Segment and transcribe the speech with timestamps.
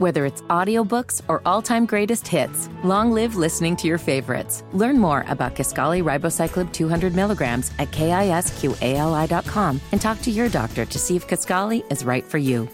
[0.00, 4.64] Whether it's audiobooks or all-time greatest hits, long live listening to your favorites.
[4.72, 10.98] Learn more about Kisqali Ribociclib 200 milligrams at kisqali.com and talk to your doctor to
[10.98, 12.66] see if Kisqali is right for you.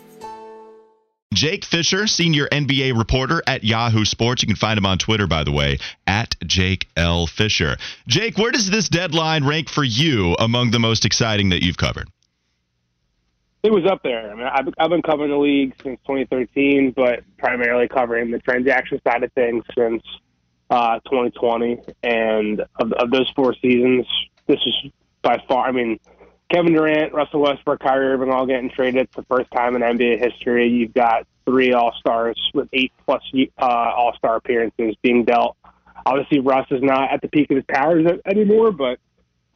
[1.34, 4.42] Jake Fischer, senior NBA reporter at Yahoo Sports.
[4.42, 7.26] You can find him on Twitter, by the way, at Jake L.
[7.26, 7.76] Fischer.
[8.06, 12.08] Jake, where does this deadline rank for you among the most exciting that you've covered?
[13.66, 14.30] It was up there.
[14.30, 19.00] I mean, I've, I've been covering the league since 2013, but primarily covering the transaction
[19.04, 20.04] side of things since
[20.70, 21.80] uh, 2020.
[22.04, 24.06] And of, of those four seasons,
[24.46, 25.98] this is by far, I mean,
[26.48, 29.06] Kevin Durant, Russell Westbrook, Kyrie Irving all getting traded.
[29.06, 30.68] It's the first time in NBA history.
[30.68, 33.24] You've got three All Stars with eight plus
[33.60, 35.56] uh, All Star appearances being dealt.
[36.06, 39.00] Obviously, Russ is not at the peak of his powers anymore, but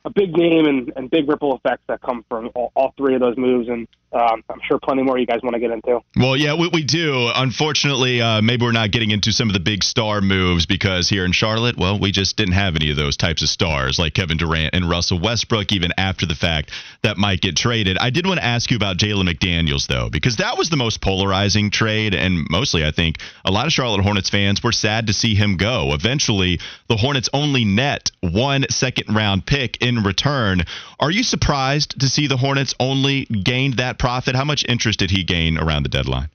[0.04, 3.20] a big name and, and big ripple effects that come from all, all three of
[3.20, 3.68] those moves.
[3.68, 6.00] And um, I'm sure plenty more you guys want to get into.
[6.16, 7.30] Well, yeah, we, we do.
[7.34, 11.24] Unfortunately, uh, maybe we're not getting into some of the big star moves because here
[11.24, 14.36] in Charlotte, well, we just didn't have any of those types of stars like Kevin
[14.36, 16.72] Durant and Russell Westbrook, even after the fact
[17.02, 17.98] that might get traded.
[17.98, 21.00] I did want to ask you about Jalen McDaniels, though, because that was the most
[21.00, 22.14] polarizing trade.
[22.14, 25.56] And mostly, I think a lot of Charlotte Hornets fans were sad to see him
[25.56, 25.92] go.
[25.92, 30.62] Eventually, the Hornets only net one second round pick in return.
[30.98, 34.34] Are you surprised to see the Hornets only gained that profit?
[34.34, 36.30] How much interest did he gain around the deadline?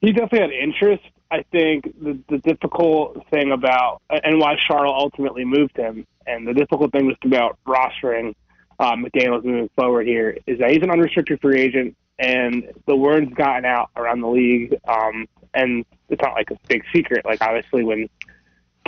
[0.00, 1.04] He definitely had interest.
[1.30, 6.54] I think the, the difficult thing about and why Charlotte ultimately moved him, and the
[6.54, 8.34] difficult thing just about rostering
[8.80, 13.32] uh, McDaniels moving forward here is that he's an unrestricted free agent, and the word's
[13.34, 17.24] gotten out around the league, um, and it's not like a big secret.
[17.24, 18.08] Like obviously, when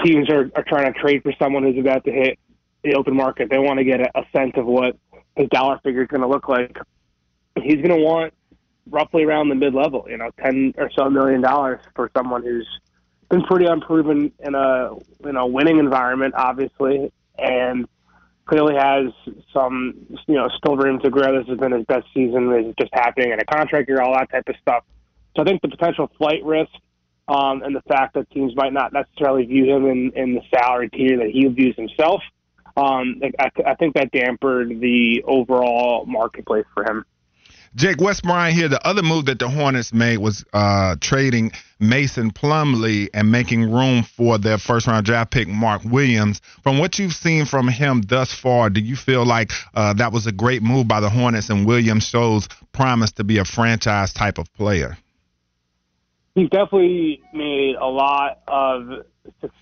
[0.04, 2.38] teams are, are trying to trade for someone who's about to hit
[2.83, 4.97] the open market, they want to get a, a sense of what
[5.36, 6.77] his dollar figure is going to look like
[7.61, 8.33] he's going to want
[8.91, 12.69] roughly around the mid level, you know, ten or so million dollars for someone who's
[13.28, 14.91] been pretty unproven in a
[15.25, 17.87] you know winning environment, obviously, and
[18.47, 19.06] clearly has
[19.53, 19.94] some
[20.26, 21.38] you know still room to grow.
[21.38, 22.53] This has been his best season.
[22.53, 24.84] Is just happening in a contract year, all that type of stuff.
[25.37, 26.72] So I think the potential flight risk
[27.28, 30.91] um, and the fact that teams might not necessarily view him in, in the salary
[30.91, 32.22] tier that he views himself,
[32.77, 37.05] um, I, I think that dampened the overall marketplace for him.
[37.75, 38.69] Jake Wes Bryant here.
[38.69, 44.03] The other move that the Hornets made was uh, trading Mason Plumlee and making room
[44.03, 46.43] for their first round draft pick, Mark Williams.
[46.62, 50.27] From what you've seen from him thus far, do you feel like uh, that was
[50.27, 54.37] a great move by the Hornets and Williams shows promise to be a franchise type
[54.37, 54.99] of player?
[56.34, 59.05] He's definitely made a lot of,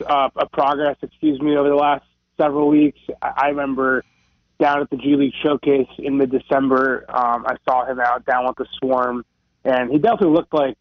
[0.09, 2.05] uh, progress, excuse me, over the last
[2.41, 2.99] several weeks.
[3.21, 4.05] I remember
[4.59, 7.05] down at the G League Showcase in mid December.
[7.09, 9.25] Um, I saw him out down with the Swarm,
[9.65, 10.77] and he definitely looked like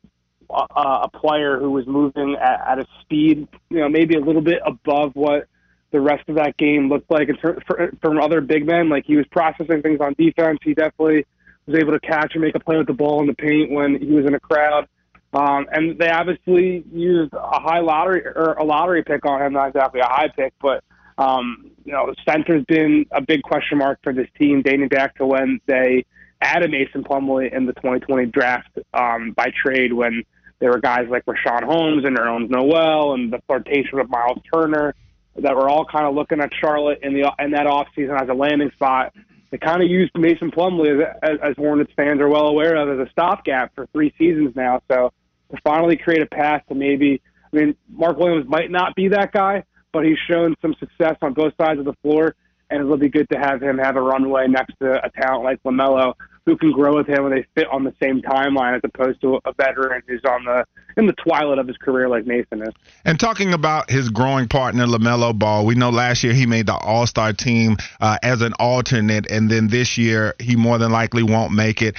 [0.49, 4.41] a, a player who was moving at, at a speed, you know, maybe a little
[4.41, 5.47] bit above what
[5.91, 8.89] the rest of that game looked like ter- for, from other big men.
[8.89, 10.59] Like he was processing things on defense.
[10.63, 11.25] He definitely
[11.65, 13.99] was able to catch and make a play with the ball in the paint when
[13.99, 14.87] he was in a crowd.
[15.31, 19.69] Um, and they obviously used a high lottery or a lottery pick on him, not
[19.69, 20.83] exactly a high pick, but
[21.19, 25.25] um, you know, center's been a big question mark for this team dating back to
[25.25, 26.05] when they
[26.41, 30.23] added Mason Plumlee in the 2020 draft um, by trade when
[30.59, 34.95] there were guys like Richaun Holmes and Nerlens Noel and the flirtation with Miles Turner
[35.35, 38.33] that were all kind of looking at Charlotte in the in that offseason as a
[38.33, 39.13] landing spot.
[39.51, 42.99] They kind of used Mason Plumlee, as, as, as Hornets fans are well aware of,
[42.99, 44.81] as a stopgap for three seasons now.
[44.89, 45.11] So
[45.51, 49.31] to finally create a path to maybe, I mean, Mark Williams might not be that
[49.31, 52.35] guy, but he's shown some success on both sides of the floor,
[52.69, 55.61] and it'll be good to have him have a runway next to a talent like
[55.63, 56.13] LaMelo
[56.49, 59.39] who can grow with him and they fit on the same timeline as opposed to
[59.45, 60.65] a veteran who's on the
[60.97, 62.73] in the twilight of his career like Nathan is.
[63.05, 66.75] And talking about his growing partner LaMelo Ball, we know last year he made the
[66.75, 71.23] All Star team uh, as an alternate, and then this year he more than likely
[71.23, 71.95] won't make it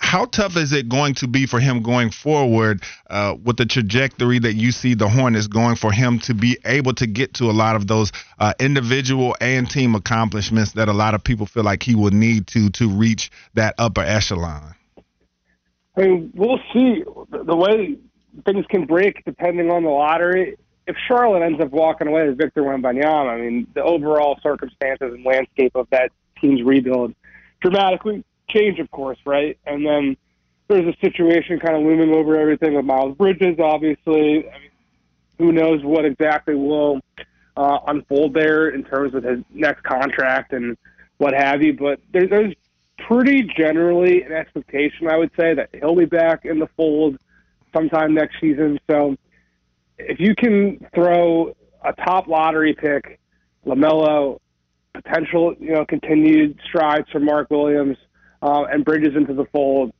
[0.00, 4.38] how tough is it going to be for him going forward uh, with the trajectory
[4.38, 7.52] that you see the Hornets going for him to be able to get to a
[7.52, 11.82] lot of those uh, individual and team accomplishments that a lot of people feel like
[11.82, 14.74] he will need to to reach that upper echelon?
[15.96, 17.98] I mean, we'll see the way
[18.46, 20.56] things can break depending on the lottery.
[20.86, 25.24] If Charlotte ends up walking away with Victor Wembanyama, I mean, the overall circumstances and
[25.24, 27.14] landscape of that team's rebuild
[27.60, 29.58] dramatically change, of course, right?
[29.66, 30.16] And then
[30.68, 34.48] there's a situation kind of looming over everything with Miles Bridges, obviously.
[34.48, 34.70] I mean,
[35.38, 37.00] who knows what exactly will
[37.56, 40.76] uh, unfold there in terms of his next contract and
[41.18, 41.74] what have you.
[41.74, 42.54] But there, there's
[43.06, 47.16] pretty generally an expectation, I would say, that he'll be back in the fold
[47.74, 48.78] sometime next season.
[48.90, 49.16] So
[49.98, 51.54] if you can throw
[51.84, 53.18] a top lottery pick,
[53.66, 54.38] LaMelo,
[54.94, 57.96] potential, you know, continued strides for Mark Williams
[58.42, 59.92] uh, and Bridges into the fold,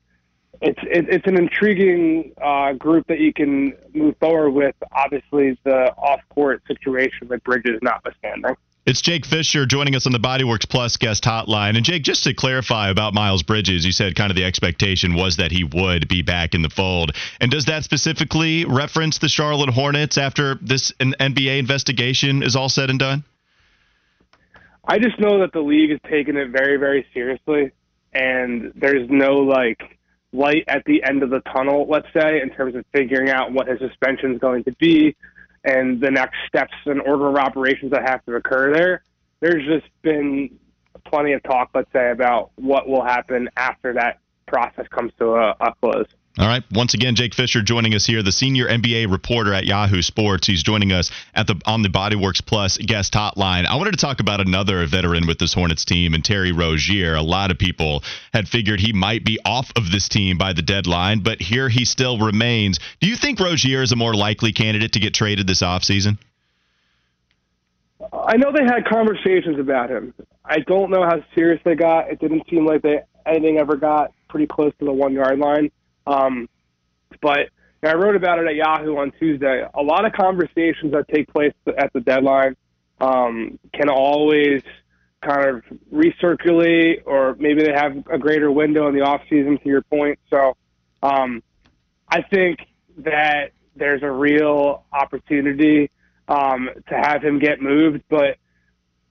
[0.60, 4.74] it's it, it's an intriguing uh, group that you can move forward with.
[4.92, 8.56] Obviously, the off court situation with Bridges notwithstanding.
[8.88, 11.76] It's Jake Fischer joining us on the Bodyworks Plus guest hotline.
[11.76, 15.36] And Jake, just to clarify about Miles Bridges, you said kind of the expectation was
[15.36, 17.12] that he would be back in the fold.
[17.38, 22.88] And does that specifically reference the Charlotte Hornets after this NBA investigation is all said
[22.88, 23.24] and done?
[24.86, 27.72] I just know that the league is taking it very, very seriously,
[28.12, 29.98] and there's no like
[30.32, 33.66] light at the end of the tunnel, let's say, in terms of figuring out what
[33.66, 35.16] his suspension is going to be
[35.64, 39.02] and the next steps and order of operations that have to occur there.
[39.40, 40.58] There's just been
[41.04, 45.56] plenty of talk, let's say, about what will happen after that process comes to a,
[45.60, 46.06] a close.
[46.38, 46.62] All right.
[46.70, 50.46] Once again, Jake Fischer joining us here, the senior NBA reporter at Yahoo Sports.
[50.46, 53.66] He's joining us at the on the Bodyworks Plus guest hotline.
[53.66, 57.16] I wanted to talk about another veteran with this Hornets team, and Terry Rozier.
[57.16, 60.62] A lot of people had figured he might be off of this team by the
[60.62, 62.78] deadline, but here he still remains.
[63.00, 66.18] Do you think Rozier is a more likely candidate to get traded this offseason?
[68.12, 70.14] I know they had conversations about him.
[70.44, 72.12] I don't know how serious they got.
[72.12, 75.72] It didn't seem like they anything ever got pretty close to the one yard line.
[76.08, 76.48] Um,
[77.20, 77.50] but
[77.82, 79.64] I wrote about it at Yahoo on Tuesday.
[79.74, 82.56] A lot of conversations that take place at the deadline
[83.00, 84.62] um, can always
[85.22, 85.62] kind of
[85.92, 89.58] recirculate, or maybe they have a greater window in the off season.
[89.58, 90.56] To your point, so
[91.02, 91.42] um,
[92.08, 92.60] I think
[92.98, 95.90] that there's a real opportunity
[96.26, 98.36] um, to have him get moved, but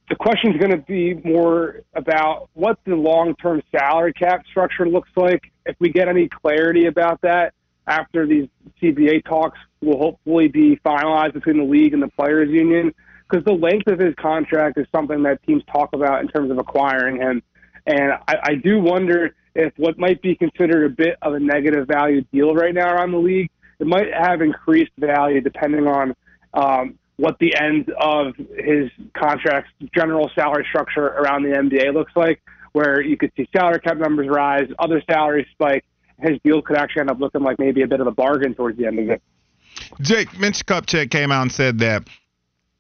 [0.09, 5.09] the question is going to be more about what the long-term salary cap structure looks
[5.15, 5.51] like.
[5.65, 7.54] If we get any clarity about that
[7.88, 8.48] after these
[8.81, 12.94] CBA talks will hopefully be finalized between the league and the players union,
[13.30, 16.57] because the length of his contract is something that teams talk about in terms of
[16.57, 17.44] acquiring him.
[17.86, 21.88] And I, I do wonder if what might be considered a bit of a negative
[21.88, 23.50] value deal right now around the league,
[23.80, 26.15] it might have increased value depending on
[26.53, 32.41] um, what the end of his contract's general salary structure around the NBA looks like,
[32.73, 35.83] where you could see salary cap numbers rise, other salaries spike.
[36.19, 38.77] His deal could actually end up looking like maybe a bit of a bargain towards
[38.77, 39.21] the end of it.
[40.01, 42.07] Jake, Mitch Kupchak came out and said that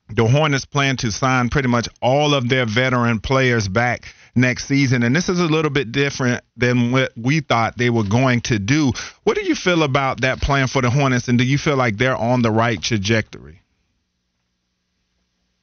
[0.09, 5.03] the Hornets plan to sign pretty much all of their veteran players back next season.
[5.03, 8.59] And this is a little bit different than what we thought they were going to
[8.59, 8.93] do.
[9.23, 11.27] What do you feel about that plan for the Hornets?
[11.27, 13.61] And do you feel like they're on the right trajectory?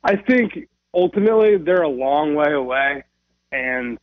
[0.04, 3.04] I think ultimately they're a long way away,
[3.50, 3.98] and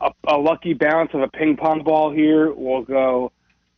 [0.00, 3.30] a, a lucky bounce of a ping pong ball here will go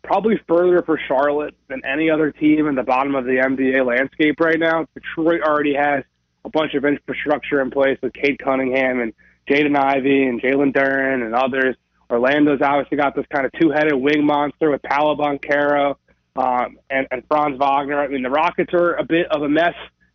[0.04, 4.38] probably further for Charlotte than any other team in the bottom of the NBA landscape
[4.38, 4.86] right now.
[4.94, 6.04] Detroit already has
[6.44, 9.12] a bunch of infrastructure in place with Cade Cunningham and
[9.48, 11.74] Jaden Ivey and Jalen Duren and others.
[12.10, 15.96] Orlando's obviously got this kind of two-headed wing monster with Paolo Banchero
[16.36, 17.98] um, and, and Franz Wagner.
[17.98, 19.74] I mean, the Rockets are a bit of a mess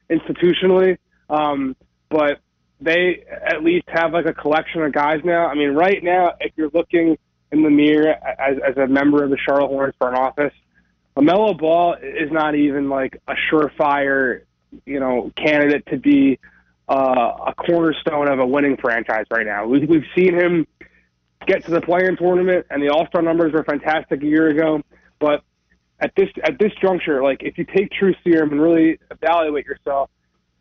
[0.09, 0.97] institutionally,
[1.29, 1.75] um,
[2.09, 2.39] but
[2.81, 5.47] they at least have like a collection of guys now.
[5.47, 7.17] I mean, right now, if you're looking
[7.51, 10.53] in the mirror as, as a member of the Charlotte Hornets front office,
[11.17, 14.43] LaMelo Ball is not even like a surefire,
[14.85, 16.39] you know, candidate to be
[16.87, 19.67] uh, a cornerstone of a winning franchise right now.
[19.67, 20.65] We've, we've seen him
[21.45, 24.81] get to the play-in tournament, and the All-Star numbers were fantastic a year ago.
[25.19, 25.43] But
[25.99, 30.09] at this at this juncture, like if you take true serum and really evaluate yourself,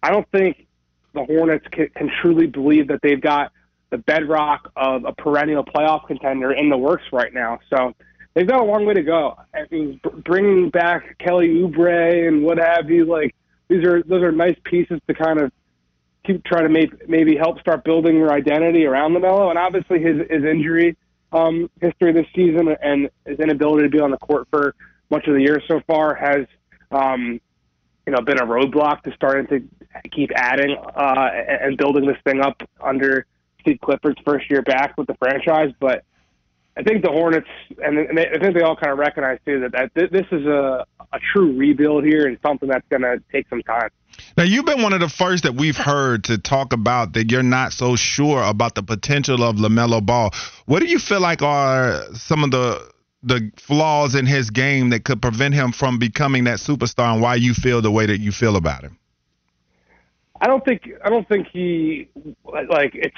[0.03, 0.67] I don't think
[1.15, 3.53] the Hornets can, can truly believe that they've got
[3.91, 7.59] the bedrock of a perennial playoff contender in the works right now.
[7.71, 7.95] So
[8.35, 9.37] they've got a long way to go.
[9.55, 13.35] I mean, bringing back Kelly Oubre and what have you, like
[13.69, 15.53] these are those are nice pieces to kind of
[16.25, 19.51] keep trying to make maybe help start building their identity around LaMelo.
[19.51, 20.97] And obviously his his injury
[21.33, 24.75] um, history this season and his inability to be on the court for
[25.11, 26.47] much of the year so far has
[26.91, 27.41] um,
[28.07, 29.78] you know been a roadblock to starting to
[30.13, 31.31] keep adding uh,
[31.63, 33.27] and building this thing up under
[33.61, 35.73] Steve Clifford's first year back with the franchise.
[35.81, 36.05] But
[36.77, 37.49] I think the Hornets,
[37.83, 41.19] and I think they all kind of recognize too that, that this is a, a
[41.33, 43.91] true rebuild here and something that's going to take some time.
[44.37, 47.43] Now, you've been one of the first that we've heard to talk about that you're
[47.43, 50.31] not so sure about the potential of LaMelo Ball.
[50.67, 52.93] What do you feel like are some of the
[53.25, 57.35] the flaws in his game that could prevent him from becoming that superstar and why
[57.35, 58.98] you feel the way that you feel about him?
[60.41, 62.09] I don't think I don't think he
[62.45, 63.17] like it's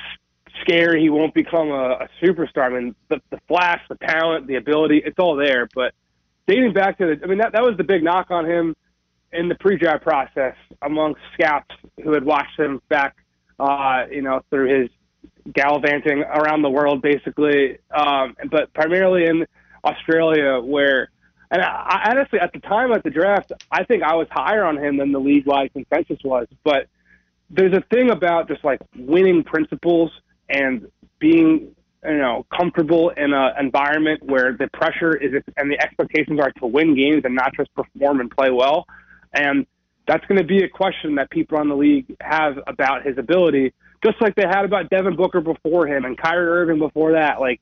[0.63, 1.01] scary.
[1.03, 2.65] He won't become a, a superstar.
[2.65, 5.69] I mean, the, the flash, the talent, the ability, it's all there.
[5.75, 5.95] But
[6.47, 8.77] dating back to the, I mean, that, that was the big knock on him
[9.33, 11.71] in the pre-draft process amongst scouts
[12.03, 13.17] who had watched him back,
[13.59, 14.91] uh, you know, through his
[15.53, 19.47] gallivanting around the world, basically, um, but primarily in
[19.85, 21.11] Australia, where,
[21.51, 24.65] and I, I honestly, at the time at the draft, I think I was higher
[24.65, 26.47] on him than the league-wide consensus was.
[26.65, 26.89] But
[27.51, 30.11] there's a thing about just like winning principles
[30.49, 30.87] and
[31.19, 36.51] being you know comfortable in an environment where the pressure is and the expectations are
[36.53, 38.87] to win games and not just perform and play well.
[39.33, 39.67] And
[40.07, 43.73] that's going to be a question that people on the league have about his ability
[44.05, 47.41] just like they had about Devin Booker before him and Kyrie Irving before that.
[47.41, 47.61] Like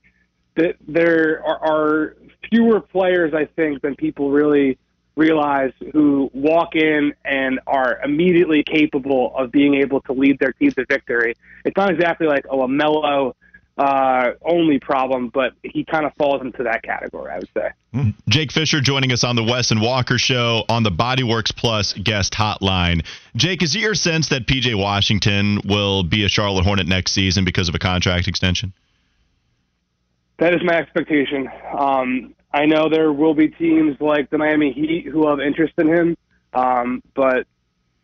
[0.56, 2.16] the, there are, are
[2.50, 4.78] fewer players I think than people really
[5.18, 10.70] realize who walk in and are immediately capable of being able to lead their team
[10.70, 11.34] to victory.
[11.64, 13.34] It's not exactly like a LaMelo
[13.76, 17.68] uh, only problem, but he kind of falls into that category, I would say.
[17.92, 18.10] Hmm.
[18.28, 22.32] Jake Fischer joining us on the Wes and Walker show on the Bodyworks Plus guest
[22.32, 23.04] hotline.
[23.36, 27.44] Jake, is it your sense that PJ Washington will be a Charlotte Hornet next season
[27.44, 28.72] because of a contract extension?
[30.38, 31.48] That is my expectation.
[31.76, 35.88] Um, I know there will be teams like the Miami Heat who have interest in
[35.88, 36.16] him,
[36.54, 37.46] um, but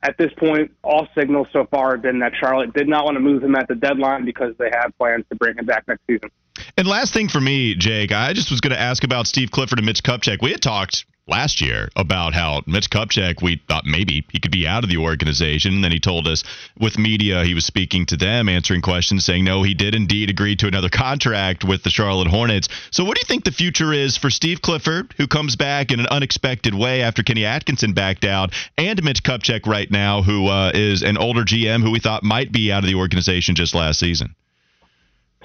[0.03, 3.21] at this point, all signals so far have been that Charlotte did not want to
[3.21, 6.31] move him at the deadline because they have plans to bring him back next season.
[6.77, 9.79] And last thing for me, Jake, I just was going to ask about Steve Clifford
[9.79, 10.43] and Mitch Kupchak.
[10.43, 14.67] We had talked last year about how Mitch Kupchak, we thought maybe he could be
[14.67, 15.75] out of the organization.
[15.75, 16.45] And then he told us
[16.79, 20.57] with media, he was speaking to them, answering questions, saying, no, he did indeed agree
[20.57, 22.69] to another contract with the Charlotte Hornets.
[22.91, 26.01] So, what do you think the future is for Steve Clifford, who comes back in
[26.01, 30.73] an unexpected way after Kenny Atkinson backed out, and Mitch Kupchak right now, who uh,
[30.75, 33.99] is an older GM who we thought might be out of the organization just last
[33.99, 34.35] season?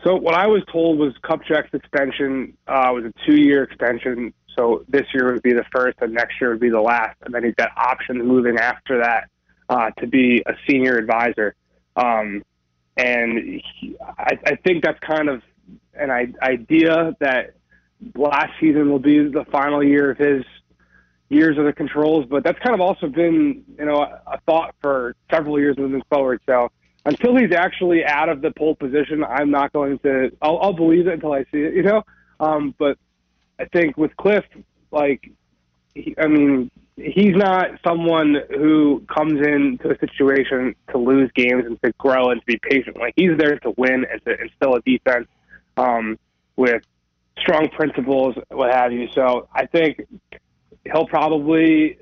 [0.03, 5.05] So what I was told was Kupchak's extension uh, was a two-year extension so this
[5.13, 7.17] year would be the first, and next year would be the last.
[7.21, 9.29] And then he's got options moving after that
[9.69, 11.55] uh, to be a senior advisor.
[11.95, 12.43] Um,
[12.97, 15.41] and he, I, I think that's kind of
[15.93, 17.55] an idea that
[18.15, 20.43] last season will be the final year of his
[21.29, 22.25] years of the controls.
[22.29, 26.01] But that's kind of also been, you know, a, a thought for several years moving
[26.09, 26.41] forward.
[26.45, 26.71] So
[27.05, 30.31] until he's actually out of the pole position, I'm not going to.
[30.41, 32.03] I'll, I'll believe it until I see it, you know.
[32.39, 32.97] Um, but
[33.59, 34.45] I think with Cliff,
[34.91, 35.29] like,
[35.93, 41.81] he, I mean, he's not someone who comes into a situation to lose games and
[41.83, 42.97] to grow and to be patient.
[42.97, 45.27] Like he's there to win and to instill a defense
[45.77, 46.17] um,
[46.55, 46.83] with
[47.39, 49.07] strong principles, what have you.
[49.13, 50.05] So I think
[50.91, 51.97] he'll probably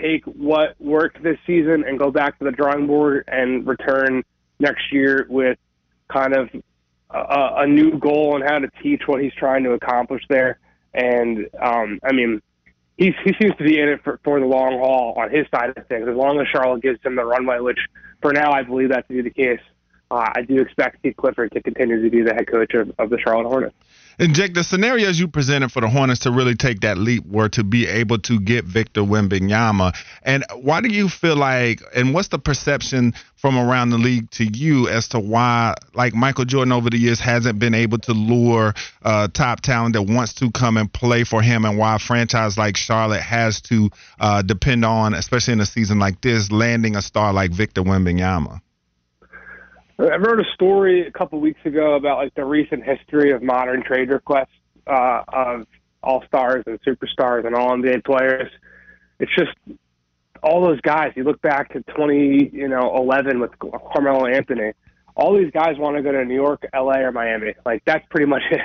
[0.00, 4.24] take what worked this season and go back to the drawing board and return
[4.58, 5.58] next year with
[6.08, 6.48] kind of
[7.10, 10.58] a, a new goal on how to teach what he's trying to accomplish there.
[10.98, 12.42] And um, I mean,
[12.96, 15.70] he's, he seems to be in it for, for the long haul on his side
[15.70, 16.08] of things.
[16.08, 17.78] As long as Charlotte gives him the runway, which
[18.20, 19.60] for now I believe that to be the case,
[20.10, 23.10] uh, I do expect Steve Clifford to continue to be the head coach of, of
[23.10, 23.76] the Charlotte Hornets.
[24.20, 27.48] And Jake, the scenarios you presented for the Hornets to really take that leap were
[27.50, 29.94] to be able to get Victor Wembanyama.
[30.24, 34.44] And why do you feel like, and what's the perception from around the league to
[34.44, 38.74] you as to why, like Michael Jordan over the years, hasn't been able to lure
[39.02, 42.58] uh, top talent that wants to come and play for him, and why a franchise
[42.58, 47.02] like Charlotte has to uh, depend on, especially in a season like this, landing a
[47.02, 48.60] star like Victor Wembanyama?
[50.00, 53.82] I wrote a story a couple weeks ago about like the recent history of modern
[53.82, 54.54] trade requests
[54.86, 55.66] uh, of
[56.04, 58.50] all stars and superstars and all NBA players.
[59.18, 59.50] It's just
[60.40, 61.12] all those guys.
[61.16, 64.72] You look back to 20, you know, 11 with Carmelo Anthony.
[65.16, 67.54] All these guys want to go to New York, LA, or Miami.
[67.66, 68.60] Like that's pretty much it.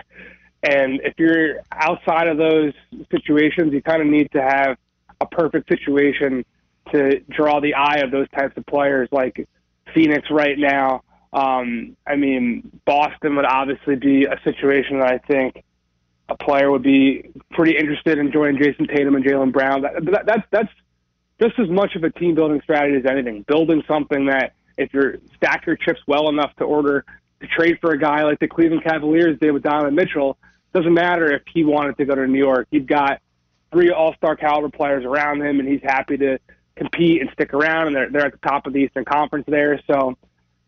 [0.61, 2.73] And if you're outside of those
[3.09, 4.77] situations, you kind of need to have
[5.19, 6.45] a perfect situation
[6.91, 9.47] to draw the eye of those types of players, like
[9.95, 11.01] Phoenix right now
[11.33, 15.63] um, I mean, Boston would obviously be a situation that I think
[16.29, 19.81] a player would be pretty interested in joining Jayson Tatum and Jaylen Brown.
[19.81, 20.69] That, that, that's that's
[21.41, 23.43] just as much of a team building strategy as anything.
[23.47, 27.03] Building something that if you're stack your chips well enough to order
[27.41, 30.37] to trade for a guy like the Cleveland Cavaliers did with Donovan Mitchell,
[30.73, 32.67] doesn't matter if he wanted to go to New York.
[32.71, 33.21] You've got
[33.71, 36.39] three All Star caliber players around him, and he's happy to
[36.75, 37.87] compete and stick around.
[37.87, 40.15] And they're they're at the top of the Eastern Conference there, so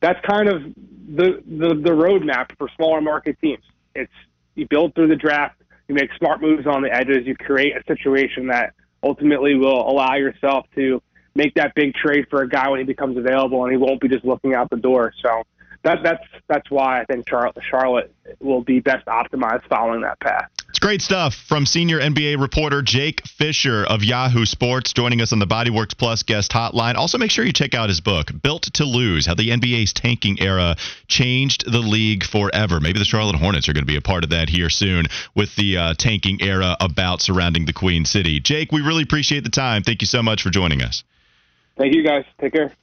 [0.06, 3.64] that's kind of the, the, the roadmap for smaller market teams.
[3.96, 4.12] It's
[4.54, 7.84] you build through the draft, you make smart moves on the edges, you create a
[7.88, 11.02] situation that ultimately will allow yourself to
[11.34, 14.08] make that big trade for a guy when he becomes available, and he won't be
[14.08, 15.12] just looking out the door.
[15.24, 15.42] So
[15.84, 20.52] that, that's that's why I think Charlotte, Charlotte will be best optimized following that path.
[20.76, 25.40] It's great stuff from senior NBA reporter Jake Fischer of Yahoo Sports joining us on
[25.40, 26.96] the Bodyworks Plus guest hotline.
[26.96, 30.42] Also, make sure you check out his book, Built to Lose How the NBA's Tanking
[30.42, 30.76] Era
[31.08, 32.82] Changed the League Forever.
[32.82, 35.56] Maybe the Charlotte Hornets are going to be a part of that here soon with
[35.56, 38.42] the uh, tanking era about surrounding the Queen City.
[38.42, 39.82] Jake, we really appreciate the time.
[39.82, 41.06] Thank you so much for joining us.
[41.78, 42.26] Thank you, guys.
[42.38, 42.74] Take care.